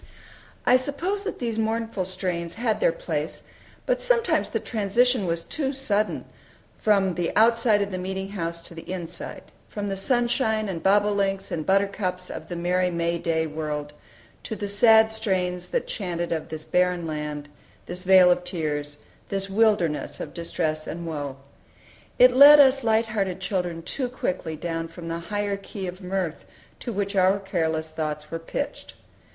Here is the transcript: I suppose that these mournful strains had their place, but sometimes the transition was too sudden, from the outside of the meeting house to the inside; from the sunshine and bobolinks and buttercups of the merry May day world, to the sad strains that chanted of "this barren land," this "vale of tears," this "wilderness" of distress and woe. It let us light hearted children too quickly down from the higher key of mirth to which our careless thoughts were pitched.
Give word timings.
I 0.65 0.77
suppose 0.77 1.23
that 1.25 1.37
these 1.37 1.59
mournful 1.59 2.05
strains 2.05 2.55
had 2.55 2.79
their 2.79 2.91
place, 2.91 3.43
but 3.85 4.01
sometimes 4.01 4.49
the 4.49 4.59
transition 4.59 5.27
was 5.27 5.43
too 5.43 5.71
sudden, 5.71 6.25
from 6.79 7.13
the 7.13 7.31
outside 7.35 7.83
of 7.83 7.91
the 7.91 7.99
meeting 7.99 8.29
house 8.29 8.63
to 8.63 8.73
the 8.73 8.91
inside; 8.91 9.43
from 9.69 9.85
the 9.85 9.95
sunshine 9.95 10.67
and 10.69 10.81
bobolinks 10.81 11.51
and 11.51 11.67
buttercups 11.67 12.31
of 12.31 12.47
the 12.47 12.55
merry 12.55 12.89
May 12.89 13.19
day 13.19 13.45
world, 13.45 13.93
to 14.41 14.55
the 14.55 14.67
sad 14.67 15.11
strains 15.11 15.67
that 15.67 15.85
chanted 15.85 16.31
of 16.31 16.49
"this 16.49 16.65
barren 16.65 17.05
land," 17.05 17.47
this 17.85 18.03
"vale 18.03 18.31
of 18.31 18.43
tears," 18.43 18.97
this 19.29 19.51
"wilderness" 19.51 20.19
of 20.19 20.33
distress 20.33 20.87
and 20.87 21.05
woe. 21.05 21.37
It 22.17 22.31
let 22.31 22.59
us 22.59 22.83
light 22.83 23.05
hearted 23.05 23.39
children 23.39 23.83
too 23.83 24.09
quickly 24.09 24.55
down 24.55 24.87
from 24.87 25.09
the 25.09 25.19
higher 25.29 25.57
key 25.57 25.85
of 25.85 26.01
mirth 26.01 26.43
to 26.79 26.91
which 26.91 27.15
our 27.15 27.37
careless 27.37 27.91
thoughts 27.91 28.31
were 28.31 28.39
pitched. 28.39 28.95